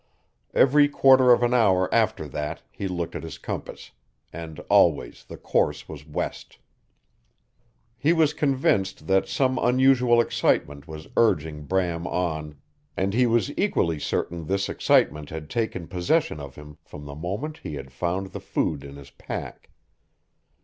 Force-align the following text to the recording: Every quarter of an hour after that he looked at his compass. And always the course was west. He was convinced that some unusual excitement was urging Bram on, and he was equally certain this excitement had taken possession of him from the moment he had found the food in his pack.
Every 0.55 0.89
quarter 0.89 1.31
of 1.31 1.43
an 1.43 1.53
hour 1.53 1.87
after 1.93 2.27
that 2.29 2.63
he 2.71 2.87
looked 2.87 3.15
at 3.15 3.21
his 3.21 3.37
compass. 3.37 3.91
And 4.33 4.59
always 4.61 5.25
the 5.25 5.37
course 5.37 5.87
was 5.87 6.07
west. 6.07 6.57
He 7.99 8.11
was 8.11 8.33
convinced 8.33 9.05
that 9.05 9.27
some 9.27 9.59
unusual 9.59 10.19
excitement 10.19 10.87
was 10.87 11.05
urging 11.15 11.65
Bram 11.65 12.07
on, 12.07 12.59
and 12.97 13.13
he 13.13 13.27
was 13.27 13.53
equally 13.55 13.99
certain 13.99 14.47
this 14.47 14.69
excitement 14.69 15.29
had 15.29 15.51
taken 15.51 15.87
possession 15.87 16.39
of 16.39 16.55
him 16.55 16.79
from 16.83 17.05
the 17.05 17.13
moment 17.13 17.59
he 17.59 17.75
had 17.75 17.91
found 17.91 18.31
the 18.31 18.41
food 18.41 18.83
in 18.83 18.95
his 18.95 19.11
pack. 19.11 19.69